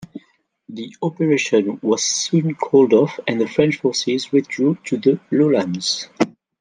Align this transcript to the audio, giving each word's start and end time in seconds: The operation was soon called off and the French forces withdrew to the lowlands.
The 0.67 0.95
operation 1.03 1.77
was 1.83 2.01
soon 2.01 2.55
called 2.55 2.91
off 2.91 3.19
and 3.27 3.39
the 3.39 3.45
French 3.45 3.81
forces 3.81 4.31
withdrew 4.31 4.79
to 4.85 4.97
the 4.97 5.19
lowlands. 5.29 6.09